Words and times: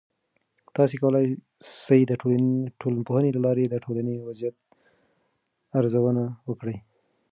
تاسې 0.77 0.95
کولای 1.03 1.25
سئ 1.83 2.01
د 2.07 2.11
ټولنپوهنې 2.79 3.29
له 3.33 3.41
لارې 3.45 3.63
د 3.69 3.75
ټولنې 3.85 4.13
وضعیت 4.27 4.55
ارزونه 5.79 6.23
وکړئ. 6.49 6.77